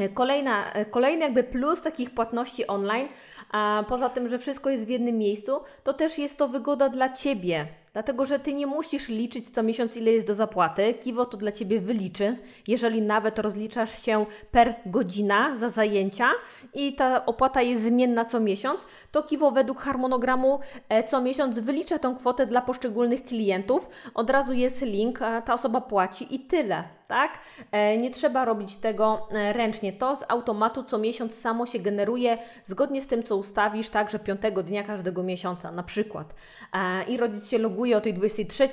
E, 0.00 0.08
kolejna, 0.08 0.72
e, 0.72 0.84
kolejny 0.84 1.24
jakby 1.24 1.44
plus 1.44 1.82
takich 1.82 2.10
płatności 2.10 2.66
online, 2.66 3.08
poza 3.88 4.08
tym, 4.08 4.28
że 4.28 4.38
wszystko 4.38 4.70
jest 4.70 4.86
w 4.86 4.88
jednym 4.88 5.18
miejscu, 5.18 5.60
to 5.84 5.92
też 5.92 6.18
jest 6.18 6.38
to 6.38 6.48
wygoda 6.48 6.88
dla 6.88 7.08
Ciebie. 7.08 7.66
Dlatego, 7.92 8.24
że 8.24 8.38
Ty 8.38 8.54
nie 8.54 8.66
musisz 8.66 9.08
liczyć 9.08 9.50
co 9.50 9.62
miesiąc, 9.62 9.96
ile 9.96 10.12
jest 10.12 10.26
do 10.26 10.34
zapłaty. 10.34 10.94
Kiwo 10.94 11.24
to 11.24 11.36
dla 11.36 11.52
Ciebie 11.52 11.80
wyliczy, 11.80 12.36
jeżeli 12.68 13.02
nawet 13.02 13.38
rozliczasz 13.38 14.02
się 14.02 14.26
per 14.50 14.74
godzina 14.86 15.56
za 15.56 15.68
zajęcia 15.68 16.30
i 16.74 16.94
ta 16.94 17.26
opłata 17.26 17.62
jest 17.62 17.82
zmienna 17.84 18.24
co 18.24 18.40
miesiąc, 18.40 18.86
to 19.12 19.22
Kiwo 19.22 19.50
według 19.50 19.80
harmonogramu 19.80 20.60
co 21.06 21.20
miesiąc 21.20 21.58
wylicza 21.58 21.98
tą 21.98 22.16
kwotę 22.16 22.46
dla 22.46 22.62
poszczególnych 22.62 23.24
klientów. 23.24 23.88
Od 24.14 24.30
razu 24.30 24.52
jest 24.52 24.82
link, 24.82 25.18
ta 25.18 25.54
osoba 25.54 25.80
płaci 25.80 26.34
i 26.34 26.40
tyle 26.40 26.84
tak? 27.08 27.38
E, 27.72 27.96
nie 27.96 28.10
trzeba 28.10 28.44
robić 28.44 28.76
tego 28.76 29.28
e, 29.30 29.52
ręcznie. 29.52 29.92
To 29.92 30.16
z 30.16 30.24
automatu 30.28 30.82
co 30.82 30.98
miesiąc 30.98 31.34
samo 31.34 31.66
się 31.66 31.78
generuje 31.78 32.38
zgodnie 32.64 33.02
z 33.02 33.06
tym, 33.06 33.22
co 33.22 33.36
ustawisz, 33.36 33.88
tak, 33.88 34.10
że 34.10 34.18
piątego 34.18 34.62
dnia 34.62 34.82
każdego 34.82 35.22
miesiąca 35.22 35.72
na 35.72 35.82
przykład. 35.82 36.34
I 37.08 37.16
rodzic 37.16 37.48
się 37.48 37.58
loguje 37.58 37.96
o 37.96 38.00
tej 38.00 38.14
23 38.14 38.68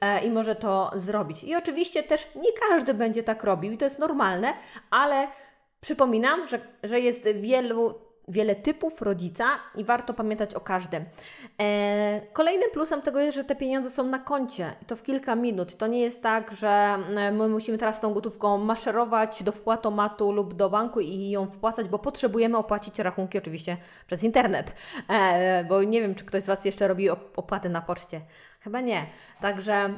e, 0.00 0.24
i 0.24 0.30
może 0.30 0.54
to 0.54 0.90
zrobić. 0.94 1.44
I 1.44 1.56
oczywiście 1.56 2.02
też 2.02 2.28
nie 2.34 2.52
każdy 2.68 2.94
będzie 2.94 3.22
tak 3.22 3.44
robił 3.44 3.72
i 3.72 3.78
to 3.78 3.84
jest 3.84 3.98
normalne, 3.98 4.54
ale 4.90 5.28
przypominam, 5.80 6.48
że, 6.48 6.60
że 6.82 7.00
jest 7.00 7.22
wielu 7.22 8.05
wiele 8.28 8.54
typów 8.54 9.02
rodzica 9.02 9.44
i 9.74 9.84
warto 9.84 10.14
pamiętać 10.14 10.54
o 10.54 10.60
każdym. 10.60 11.04
E, 11.60 12.20
kolejnym 12.32 12.70
plusem 12.70 13.02
tego 13.02 13.20
jest, 13.20 13.36
że 13.36 13.44
te 13.44 13.56
pieniądze 13.56 13.90
są 13.90 14.04
na 14.04 14.18
koncie 14.18 14.72
to 14.86 14.96
w 14.96 15.02
kilka 15.02 15.34
minut. 15.34 15.76
To 15.76 15.86
nie 15.86 16.00
jest 16.00 16.22
tak, 16.22 16.52
że 16.52 16.68
e, 17.16 17.32
my 17.32 17.48
musimy 17.48 17.78
teraz 17.78 18.00
tą 18.00 18.14
gotówką 18.14 18.58
maszerować 18.58 19.42
do 19.42 19.52
wpłatomatu 19.52 20.32
lub 20.32 20.54
do 20.54 20.70
banku 20.70 21.00
i 21.00 21.30
ją 21.30 21.46
wpłacać, 21.46 21.88
bo 21.88 21.98
potrzebujemy 21.98 22.56
opłacić 22.56 22.98
rachunki 22.98 23.38
oczywiście 23.38 23.76
przez 24.06 24.24
internet. 24.24 24.72
E, 25.08 25.64
bo 25.64 25.82
nie 25.82 26.00
wiem, 26.00 26.14
czy 26.14 26.24
ktoś 26.24 26.42
z 26.42 26.46
Was 26.46 26.64
jeszcze 26.64 26.88
robi 26.88 27.10
opłaty 27.10 27.68
na 27.68 27.82
poczcie. 27.82 28.20
Chyba 28.60 28.80
nie. 28.80 29.06
Także 29.40 29.90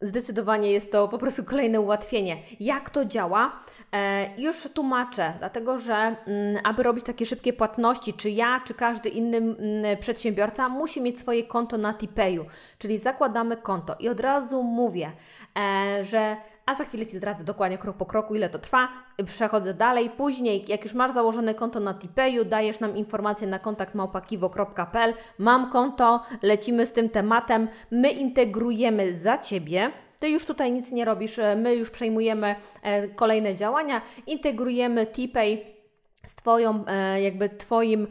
Zdecydowanie 0.00 0.70
jest 0.72 0.92
to 0.92 1.08
po 1.08 1.18
prostu 1.18 1.44
kolejne 1.44 1.80
ułatwienie. 1.80 2.36
Jak 2.60 2.90
to 2.90 3.04
działa? 3.04 3.60
E, 3.92 4.28
już 4.40 4.62
tłumaczę, 4.74 5.32
dlatego 5.38 5.78
że 5.78 5.94
m, 5.94 6.16
mm, 6.26 6.62
aby 6.64 6.82
robić 6.82 7.04
takie 7.04 7.26
szybkie 7.26 7.52
płatności, 7.52 8.14
czy 8.14 8.30
ja, 8.30 8.60
czy 8.66 8.74
każdy 8.74 9.08
inny 9.08 9.36
m, 9.36 9.56
mm, 9.58 9.96
przedsiębiorca 9.96 10.68
musi 10.68 11.00
mieć 11.00 11.20
swoje 11.20 11.44
konto 11.44 11.78
na 11.78 11.94
Tipeju, 11.94 12.46
czyli 12.78 12.98
zakładamy 12.98 13.56
konto 13.56 13.96
i 14.00 14.08
od 14.08 14.20
razu 14.20 14.62
mówię, 14.62 15.12
e, 15.58 16.04
że 16.04 16.36
a 16.66 16.74
za 16.74 16.84
chwilę 16.84 17.06
Ci 17.06 17.16
zdradzę 17.16 17.44
dokładnie 17.44 17.78
krok 17.78 17.96
po 17.96 18.06
kroku, 18.06 18.34
ile 18.34 18.48
to 18.48 18.58
trwa. 18.58 18.88
Przechodzę 19.26 19.74
dalej. 19.74 20.10
Później, 20.10 20.64
jak 20.68 20.84
już 20.84 20.94
masz 20.94 21.12
założone 21.12 21.54
konto 21.54 21.80
na 21.80 21.94
Tipeju, 21.94 22.44
dajesz 22.44 22.80
nam 22.80 22.96
informację 22.96 23.46
na 23.46 23.58
kontakt 23.58 23.94
małpakiwo.pl. 23.94 25.14
Mam 25.38 25.70
konto, 25.70 26.22
lecimy 26.42 26.86
z 26.86 26.92
tym 26.92 27.08
tematem. 27.08 27.68
My 27.90 28.10
integrujemy 28.10 29.14
za 29.14 29.38
Ciebie. 29.38 29.92
Ty 30.18 30.28
już 30.28 30.44
tutaj 30.44 30.72
nic 30.72 30.92
nie 30.92 31.04
robisz, 31.04 31.38
e, 31.38 31.56
my 31.56 31.74
już 31.74 31.90
przejmujemy 31.90 32.56
e, 32.82 33.08
kolejne 33.08 33.54
działania, 33.54 34.02
integrujemy 34.26 35.06
Tipay 35.06 35.76
z 36.24 36.34
Twoją, 36.34 36.84
e, 36.86 37.22
jakby 37.22 37.48
Twoim 37.48 38.06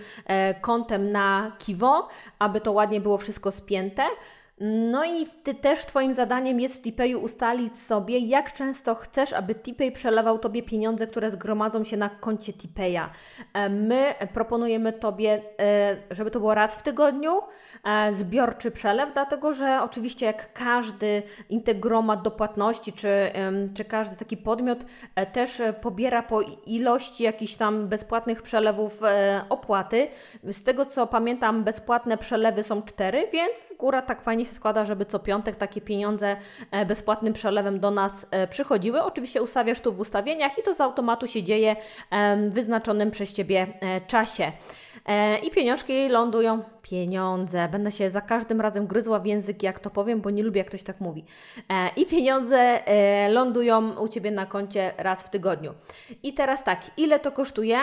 kontem 0.61 1.11
na 1.11 1.51
Kiwo, 1.59 2.07
aby 2.39 2.61
to 2.61 2.71
ładnie 2.71 3.01
było 3.01 3.17
wszystko 3.17 3.51
spięte. 3.51 4.03
No 4.59 5.05
i 5.05 5.25
ty 5.43 5.53
też 5.53 5.85
Twoim 5.85 6.13
zadaniem 6.13 6.59
jest 6.59 6.75
w 6.75 6.81
Tipeju 6.81 7.21
ustalić 7.21 7.79
sobie, 7.79 8.19
jak 8.19 8.53
często 8.53 8.95
chcesz, 8.95 9.33
aby 9.33 9.55
Tipej 9.55 9.91
przelewał 9.91 10.39
Tobie 10.39 10.63
pieniądze, 10.63 11.07
które 11.07 11.31
zgromadzą 11.31 11.83
się 11.83 11.97
na 11.97 12.09
koncie 12.09 12.53
Tipeja. 12.53 13.09
E, 13.53 13.69
my 13.69 14.13
proponujemy 14.33 14.93
Tobie, 14.93 15.41
e, 15.59 15.97
żeby 16.11 16.31
to 16.31 16.39
było 16.39 16.53
raz 16.53 16.75
w 16.75 16.81
tygodniu, 16.81 17.41
e, 17.83 18.13
zbiorczy 18.13 18.71
przelew, 18.71 19.13
dlatego 19.13 19.53
że 19.53 19.79
oczywiście 19.81 20.25
jak 20.25 20.53
każdy 20.53 21.23
integromat 21.49 22.21
do 22.21 22.31
płatności, 22.31 22.93
czy, 22.93 23.09
czy 23.73 23.85
każdy 23.85 24.15
taki 24.15 24.37
podmiot 24.37 24.85
też 25.33 25.61
pobiera 25.81 26.23
po 26.23 26.41
ilości 26.65 27.23
jakichś 27.23 27.55
tam 27.55 27.87
bezpłatnych 27.87 28.41
przelewów 28.41 29.01
opłaty. 29.49 30.07
Z 30.43 30.63
tego 30.63 30.85
co 30.85 31.07
pamiętam, 31.07 31.63
bezpłatne 31.63 32.17
przelewy 32.17 32.63
są 32.63 32.81
cztery, 32.81 33.27
więc 33.33 33.79
góra 33.79 34.01
tak 34.01 34.21
fajnie 34.21 34.44
się 34.45 34.51
składa, 34.51 34.85
żeby 34.85 35.05
co 35.05 35.19
piątek 35.19 35.55
takie 35.55 35.81
pieniądze 35.81 36.37
e, 36.71 36.85
bezpłatnym 36.85 37.33
przelewem 37.33 37.79
do 37.79 37.91
nas 37.91 38.27
e, 38.31 38.47
przychodziły. 38.47 39.03
Oczywiście 39.03 39.41
ustawiasz 39.41 39.79
tu 39.79 39.93
w 39.93 39.99
ustawieniach 39.99 40.57
i 40.57 40.63
to 40.63 40.73
z 40.73 40.81
automatu 40.81 41.27
się 41.27 41.43
dzieje 41.43 41.75
w 42.49 42.53
wyznaczonym 42.53 43.11
przez 43.11 43.33
Ciebie 43.33 43.67
e, 43.81 44.01
czasie. 44.01 44.51
I 45.43 45.51
pieniążki 45.51 46.09
lądują, 46.09 46.63
pieniądze, 46.81 47.67
będę 47.71 47.91
się 47.91 48.09
za 48.09 48.21
każdym 48.21 48.61
razem 48.61 48.87
gryzła 48.87 49.19
w 49.19 49.25
język, 49.25 49.63
jak 49.63 49.79
to 49.79 49.89
powiem, 49.89 50.21
bo 50.21 50.29
nie 50.29 50.43
lubię, 50.43 50.57
jak 50.57 50.67
ktoś 50.67 50.83
tak 50.83 51.01
mówi. 51.01 51.25
I 51.97 52.05
pieniądze 52.05 52.79
lądują 53.29 53.99
u 53.99 54.07
Ciebie 54.07 54.31
na 54.31 54.45
koncie 54.45 54.91
raz 54.97 55.23
w 55.23 55.29
tygodniu. 55.29 55.73
I 56.23 56.33
teraz 56.33 56.63
tak, 56.63 56.79
ile 56.97 57.19
to 57.19 57.31
kosztuje? 57.31 57.77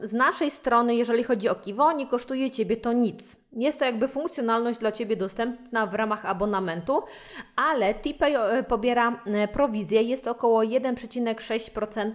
z 0.00 0.12
naszej 0.12 0.50
strony, 0.50 0.94
jeżeli 0.94 1.24
chodzi 1.24 1.48
o 1.48 1.54
Kiwo, 1.54 1.92
nie 1.92 2.06
kosztuje 2.06 2.50
Ciebie 2.50 2.76
to 2.76 2.92
nic. 2.92 3.36
Jest 3.52 3.78
to 3.78 3.84
jakby 3.84 4.08
funkcjonalność 4.08 4.78
dla 4.78 4.92
Ciebie 4.92 5.16
dostępna 5.16 5.86
w 5.86 5.94
ramach 5.94 6.26
abonamentu, 6.26 7.02
ale 7.56 7.94
TPay 7.94 8.36
e, 8.36 8.62
pobiera 8.62 9.22
e, 9.26 9.48
prowizję, 9.48 10.02
jest 10.02 10.28
około 10.28 10.60
1,6%. 10.60 12.12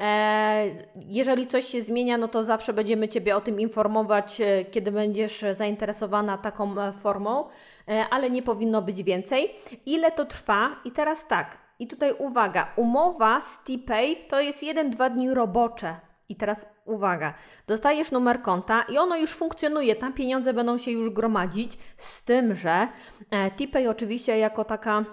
E, 0.00 0.64
jeżeli 1.08 1.46
coś 1.46 1.64
się 1.64 1.80
zmienia, 1.80 2.18
no 2.18 2.28
to 2.28 2.44
zawsze 2.44 2.72
będziemy 2.72 3.08
Ciebie 3.08 3.36
o 3.36 3.40
tym 3.40 3.60
informować, 3.60 4.42
kiedy 4.70 4.92
będziesz 4.92 5.44
zainteresowana 5.56 6.38
taką 6.38 6.74
formą, 6.92 7.44
ale 8.10 8.30
nie 8.30 8.42
powinno 8.42 8.82
być 8.82 9.02
więcej. 9.02 9.54
Ile 9.86 10.10
to 10.10 10.24
trwa? 10.24 10.76
I 10.84 10.90
teraz 10.90 11.26
tak, 11.26 11.58
i 11.78 11.86
tutaj 11.86 12.12
uwaga, 12.18 12.72
umowa 12.76 13.40
z 13.40 13.58
TPay 13.64 14.16
to 14.28 14.40
jest 14.40 14.62
1-2 14.62 15.10
dni 15.10 15.34
robocze. 15.34 15.96
I 16.28 16.36
teraz 16.36 16.66
uwaga, 16.84 17.34
dostajesz 17.66 18.10
numer 18.10 18.42
konta 18.42 18.82
i 18.82 18.98
ono 18.98 19.16
już 19.16 19.30
funkcjonuje, 19.30 19.96
tam 19.96 20.12
pieniądze 20.12 20.54
będą 20.54 20.78
się 20.78 20.90
już 20.90 21.10
gromadzić, 21.10 21.78
z 21.96 22.24
tym, 22.24 22.54
że 22.54 22.88
e, 23.30 23.88
oczywiście 23.90 24.38
jako 24.38 24.64
taka 24.64 25.04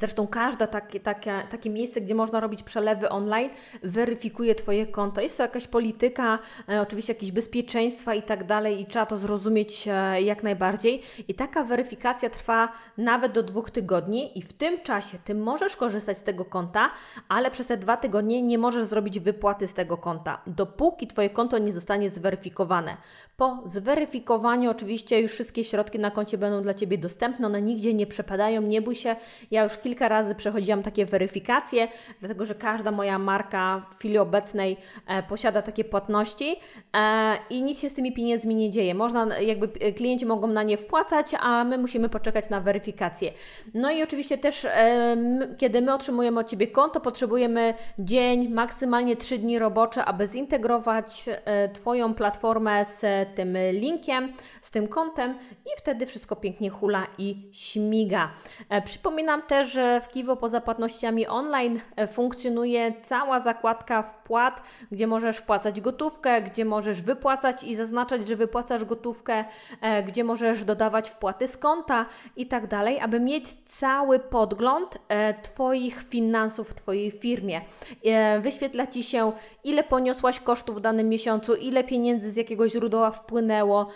Zresztą 0.00 0.26
każde 0.26 0.66
takie, 0.68 1.00
takie, 1.00 1.42
takie 1.50 1.70
miejsce, 1.70 2.00
gdzie 2.00 2.14
można 2.14 2.40
robić 2.40 2.62
przelewy 2.62 3.08
online, 3.08 3.50
weryfikuje 3.82 4.54
Twoje 4.54 4.86
konto. 4.86 5.20
Jest 5.20 5.36
to 5.36 5.42
jakaś 5.42 5.66
polityka, 5.66 6.38
e, 6.68 6.80
oczywiście 6.80 7.12
jakieś 7.12 7.32
bezpieczeństwa 7.32 8.14
i 8.14 8.22
tak 8.22 8.44
dalej, 8.44 8.80
i 8.80 8.86
trzeba 8.86 9.06
to 9.06 9.16
zrozumieć 9.16 9.88
e, 9.88 10.22
jak 10.22 10.42
najbardziej. 10.42 11.02
I 11.28 11.34
taka 11.34 11.64
weryfikacja 11.64 12.30
trwa 12.30 12.72
nawet 12.98 13.32
do 13.32 13.42
dwóch 13.42 13.70
tygodni, 13.70 14.38
i 14.38 14.42
w 14.42 14.52
tym 14.52 14.80
czasie 14.80 15.18
Ty 15.24 15.34
możesz 15.34 15.76
korzystać 15.76 16.18
z 16.18 16.22
tego 16.22 16.44
konta, 16.44 16.90
ale 17.28 17.50
przez 17.50 17.66
te 17.66 17.76
dwa 17.76 17.96
tygodnie 17.96 18.42
nie 18.42 18.58
możesz 18.58 18.86
zrobić 18.86 19.20
wypłaty 19.20 19.66
z 19.66 19.74
tego 19.74 19.96
konta, 19.96 20.42
dopóki 20.46 21.06
Twoje 21.06 21.30
konto 21.30 21.58
nie 21.58 21.72
zostanie 21.72 22.10
zweryfikowane. 22.10 22.96
Po 23.36 23.62
zweryfikowaniu, 23.66 24.70
oczywiście, 24.70 25.20
już 25.20 25.32
wszystkie 25.32 25.64
środki 25.64 25.98
na 25.98 26.10
koncie 26.10 26.38
będą 26.38 26.62
dla 26.62 26.74
Ciebie 26.74 26.98
dostępne, 26.98 27.46
one 27.46 27.62
nigdzie 27.62 27.94
nie 27.94 28.06
przepadają, 28.06 28.62
nie 28.62 28.82
bój 28.82 28.94
się. 28.94 29.16
Ja 29.50 29.64
już 29.64 29.81
kilka 29.82 30.08
razy 30.08 30.34
przechodziłam 30.34 30.82
takie 30.82 31.06
weryfikacje, 31.06 31.88
dlatego 32.20 32.44
że 32.44 32.54
każda 32.54 32.90
moja 32.90 33.18
marka 33.18 33.86
w 33.90 33.98
chwili 33.98 34.18
obecnej 34.18 34.76
e, 35.06 35.22
posiada 35.22 35.62
takie 35.62 35.84
płatności 35.84 36.56
e, 36.96 37.34
i 37.50 37.62
nic 37.62 37.80
się 37.80 37.88
z 37.88 37.94
tymi 37.94 38.12
pieniędzmi 38.12 38.54
nie 38.54 38.70
dzieje. 38.70 38.94
Można, 38.94 39.38
jakby 39.38 39.68
klienci 39.68 40.26
mogą 40.26 40.46
na 40.46 40.62
nie 40.62 40.76
wpłacać, 40.76 41.32
a 41.40 41.64
my 41.64 41.78
musimy 41.78 42.08
poczekać 42.08 42.48
na 42.50 42.60
weryfikację. 42.60 43.32
No 43.74 43.90
i 43.90 44.02
oczywiście 44.02 44.38
też, 44.38 44.64
e, 44.64 45.16
kiedy 45.58 45.82
my 45.82 45.94
otrzymujemy 45.94 46.40
od 46.40 46.48
Ciebie 46.48 46.66
konto, 46.66 47.00
potrzebujemy 47.00 47.74
dzień, 47.98 48.48
maksymalnie 48.48 49.16
3 49.16 49.38
dni 49.38 49.58
robocze, 49.58 50.04
aby 50.04 50.26
zintegrować 50.26 51.24
e, 51.28 51.68
Twoją 51.68 52.14
platformę 52.14 52.84
z 52.84 53.00
tym 53.34 53.56
linkiem, 53.72 54.32
z 54.62 54.70
tym 54.70 54.88
kontem 54.88 55.38
i 55.66 55.70
wtedy 55.76 56.06
wszystko 56.06 56.36
pięknie 56.36 56.70
hula 56.70 57.06
i 57.18 57.48
śmiga. 57.52 58.30
E, 58.68 58.82
przypominam 58.82 59.42
też, 59.42 59.71
że 59.72 60.00
w 60.00 60.08
Kiwo 60.08 60.36
poza 60.36 60.60
płatnościami 60.60 61.26
online 61.26 61.80
e, 61.96 62.06
funkcjonuje 62.06 62.92
cała 63.02 63.40
zakładka 63.40 64.02
wpłat, 64.02 64.62
gdzie 64.92 65.06
możesz 65.06 65.38
wpłacać 65.38 65.80
gotówkę, 65.80 66.42
gdzie 66.42 66.64
możesz 66.64 67.02
wypłacać 67.02 67.62
i 67.62 67.76
zaznaczać, 67.76 68.28
że 68.28 68.36
wypłacasz 68.36 68.84
gotówkę, 68.84 69.44
e, 69.80 70.02
gdzie 70.02 70.24
możesz 70.24 70.64
dodawać 70.64 71.10
wpłaty 71.10 71.48
z 71.48 71.56
konta 71.56 72.06
i 72.36 72.46
tak 72.46 72.66
dalej, 72.66 73.00
aby 73.00 73.20
mieć 73.20 73.52
cały 73.52 74.18
podgląd 74.18 74.98
e, 75.08 75.34
Twoich 75.42 76.02
finansów 76.02 76.70
w 76.70 76.74
Twojej 76.74 77.10
firmie. 77.10 77.60
Wyświetla 78.40 78.86
Ci 78.86 79.02
się, 79.02 79.32
ile 79.64 79.84
poniosłaś 79.84 80.40
kosztów 80.40 80.76
w 80.76 80.80
danym 80.80 81.08
miesiącu, 81.08 81.54
ile 81.54 81.84
pieniędzy 81.84 82.32
z 82.32 82.36
jakiegoś 82.36 82.72
źródła 82.72 83.10
wpłynęło 83.10 83.88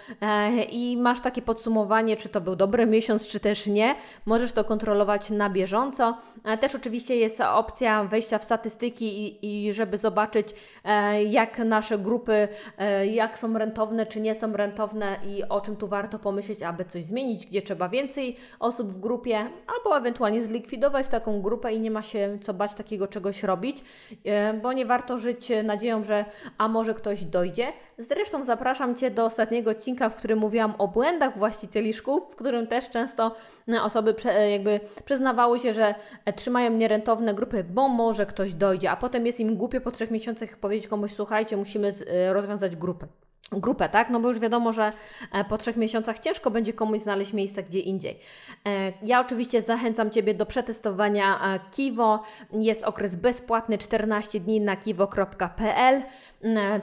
i 0.71 0.97
masz 1.01 1.21
takie 1.21 1.43
podsumowanie, 1.43 2.17
czy 2.17 2.29
to 2.29 2.41
był 2.41 2.57
dobry 2.57 2.87
miesiąc, 2.87 3.27
czy 3.27 3.41
też 3.41 3.67
nie. 3.67 3.95
Możesz 4.27 4.53
to 4.53 4.65
kontrolować 4.65 5.31
na 5.31 5.51
bieżąco 5.51 5.66
bieżąco. 5.67 6.19
Też 6.61 6.75
oczywiście 6.75 7.17
jest 7.17 7.41
opcja 7.41 8.05
wejścia 8.05 8.39
w 8.39 8.45
statystyki 8.45 9.27
i, 9.27 9.69
i 9.69 9.73
żeby 9.73 9.97
zobaczyć, 9.97 10.55
e, 10.85 11.25
jak 11.25 11.59
nasze 11.59 11.99
grupy, 11.99 12.49
e, 12.79 13.07
jak 13.07 13.39
są 13.39 13.59
rentowne, 13.59 14.07
czy 14.07 14.21
nie 14.21 14.35
są 14.35 14.53
rentowne 14.53 15.17
i 15.29 15.45
o 15.49 15.61
czym 15.61 15.77
tu 15.77 15.89
warto 15.89 16.19
pomyśleć, 16.19 16.63
aby 16.63 16.85
coś 16.85 17.05
zmienić, 17.05 17.47
gdzie 17.47 17.63
trzeba 17.63 17.89
więcej 17.89 18.37
osób 18.61 18.93
w 18.93 18.99
grupie, 18.99 19.39
albo 19.77 19.99
ewentualnie 19.99 20.43
zlikwidować 20.43 21.09
taką 21.09 21.43
grupę 21.43 21.73
i 21.73 21.81
nie 21.81 21.91
ma 21.91 22.03
się 22.03 22.39
co 22.41 22.55
bać 22.55 22.75
takiego 22.75 23.07
czegoś 23.07 23.43
robić, 23.43 23.85
e, 24.25 24.55
bo 24.55 24.73
nie 24.73 24.87
warto 24.87 25.19
żyć 25.19 25.53
nadzieją, 25.65 26.05
że 26.05 26.25
a 26.59 26.69
może 26.69 26.95
ktoś 26.95 27.25
dojdzie. 27.25 27.73
Zresztą 27.99 28.45
zapraszam 28.45 28.95
Cię 28.95 29.11
do 29.11 29.25
ostatniego 29.25 29.71
odcinka, 29.71 30.09
w 30.09 30.15
którym 30.15 30.39
mówiłam 30.39 30.75
o 30.79 30.89
błędach 30.89 31.39
właścicieli 31.39 31.95
szkół, 31.95 32.21
w 32.31 32.37
którym 32.37 32.67
też 32.67 32.91
często 32.91 33.35
osoby 33.83 34.15
jakby 34.51 34.81
przyznawały 35.05 35.56
się, 35.59 35.73
że 35.73 35.95
e, 36.25 36.33
trzymają 36.33 36.71
nierentowne 36.71 37.35
grupy, 37.35 37.65
bo 37.65 37.89
może 37.89 38.27
ktoś 38.27 38.55
dojdzie, 38.55 38.91
a 38.91 38.97
potem 38.97 39.27
jest 39.27 39.41
im 39.41 39.57
głupio 39.57 39.81
po 39.81 39.91
trzech 39.91 40.11
miesiącach 40.11 40.57
powiedzieć 40.57 40.89
komuś, 40.89 41.13
słuchajcie, 41.13 41.57
musimy 41.57 41.93
e, 42.07 42.33
rozwiązać 42.33 42.77
grupę 42.77 43.07
grupę, 43.53 43.89
tak? 43.89 44.11
No 44.11 44.21
bo 44.21 44.29
już 44.29 44.39
wiadomo, 44.39 44.73
że 44.73 44.93
e, 45.33 45.45
po 45.45 45.59
trzech 45.59 45.77
miesiącach 45.77 46.19
ciężko 46.19 46.51
będzie 46.51 46.73
komuś 46.73 47.01
znaleźć 47.01 47.33
miejsce 47.33 47.63
gdzie 47.63 47.81
indziej. 47.81 48.19
E, 48.67 48.93
ja 49.03 49.21
oczywiście 49.21 49.63
zachęcam 49.63 50.11
Ciebie 50.11 50.35
do 50.35 50.47
przetestowania 50.47 51.55
e, 51.55 51.61
Kiwo. 51.71 52.23
Jest 52.53 52.85
okres 52.85 53.17
bezpłatny 53.17 53.79
14 53.79 54.41
dni 54.41 54.61
na 54.61 54.77
kiwo.pl. 54.77 56.03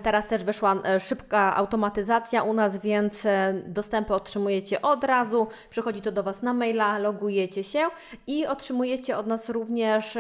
Teraz 0.04 0.28
też 0.28 0.44
wyszła 0.44 0.76
szybka 1.00 1.56
automatyzacja 1.56 2.44
u 2.44 2.54
nas, 2.54 2.78
więc 2.78 3.28
dostępy 3.66 4.14
otrzymujecie 4.14 4.82
od 4.82 5.04
razu. 5.04 5.48
Przychodzi 5.70 6.02
to 6.02 6.12
do 6.12 6.24
Was 6.24 6.42
na 6.42 6.54
maila, 6.54 6.98
logujecie 6.98 7.64
się 7.64 7.80
i 8.28 8.46
otrzymujecie 8.46 9.18
od 9.18 9.28
nas 9.28 9.50
również 9.50 10.18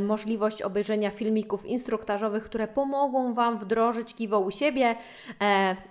możliwość 0.00 0.62
obejrzenia 0.62 1.10
filmików 1.10 1.66
instruktażowych, 1.66 2.44
które 2.44 2.68
pomogą 2.68 3.34
Wam 3.34 3.58
wdrożyć 3.58 4.14
Kiwo 4.14 4.40
u 4.40 4.50
siebie 4.50 4.96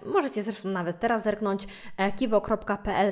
możecie 0.06 0.44
zresztą 0.44 0.70
nawet 0.70 1.00
teraz 1.00 1.24
zerknąć 1.24 1.68
e, 1.98 2.12
kiwo.pl 2.12 3.12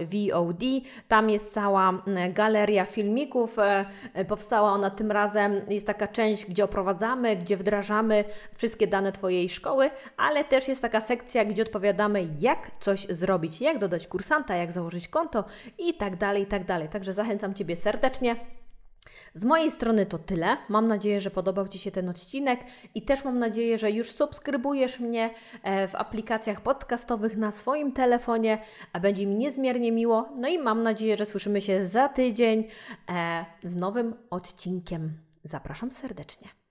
VOD. 0.00 0.62
Tam 1.08 1.30
jest 1.30 1.52
cała 1.52 2.02
galeria 2.30 2.84
filmików. 2.84 3.58
E, 3.58 3.84
e, 4.14 4.24
powstała 4.24 4.72
ona 4.72 4.90
tym 4.90 5.12
razem. 5.12 5.60
Jest 5.68 5.86
taka 5.86 6.08
część, 6.08 6.46
gdzie 6.46 6.64
oprowadzamy, 6.64 7.36
gdzie 7.36 7.56
wdrażamy 7.56 8.24
wszystkie 8.54 8.86
dane 8.86 9.12
Twojej 9.12 9.50
szkoły, 9.50 9.90
ale 10.16 10.44
też 10.44 10.68
jest 10.68 10.82
taka 10.82 11.00
sekcja, 11.00 11.44
gdzie 11.44 11.62
odpowiadamy, 11.62 12.28
jak 12.40 12.70
coś 12.80 13.06
zrobić, 13.10 13.60
jak 13.60 13.78
dodać 13.78 14.06
kursanta, 14.06 14.56
jak 14.56 14.72
założyć 14.72 15.08
konto 15.08 15.44
i 15.78 15.94
tak 15.94 16.16
dalej, 16.16 16.42
i 16.42 16.46
tak 16.46 16.64
dalej. 16.64 16.88
Także 16.88 17.12
zachęcam 17.12 17.54
Ciebie 17.54 17.76
serdecznie. 17.76 18.61
Z 19.34 19.44
mojej 19.44 19.70
strony 19.70 20.06
to 20.06 20.18
tyle. 20.18 20.56
Mam 20.68 20.88
nadzieję, 20.88 21.20
że 21.20 21.30
podobał 21.30 21.68
Ci 21.68 21.78
się 21.78 21.90
ten 21.90 22.08
odcinek 22.08 22.60
i 22.94 23.02
też 23.02 23.24
mam 23.24 23.38
nadzieję, 23.38 23.78
że 23.78 23.90
już 23.90 24.10
subskrybujesz 24.10 25.00
mnie 25.00 25.30
e, 25.62 25.88
w 25.88 25.94
aplikacjach 25.94 26.60
podcastowych 26.60 27.36
na 27.36 27.50
swoim 27.50 27.92
telefonie, 27.92 28.58
a 28.92 29.00
będzie 29.00 29.26
mi 29.26 29.36
niezmiernie 29.36 29.92
miło. 29.92 30.28
No 30.36 30.48
i 30.48 30.58
mam 30.58 30.82
nadzieję, 30.82 31.16
że 31.16 31.26
słyszymy 31.26 31.60
się 31.60 31.86
za 31.86 32.08
tydzień 32.08 32.68
e, 33.08 33.44
z 33.62 33.74
nowym 33.74 34.14
odcinkiem. 34.30 35.12
Zapraszam 35.44 35.92
serdecznie. 35.92 36.61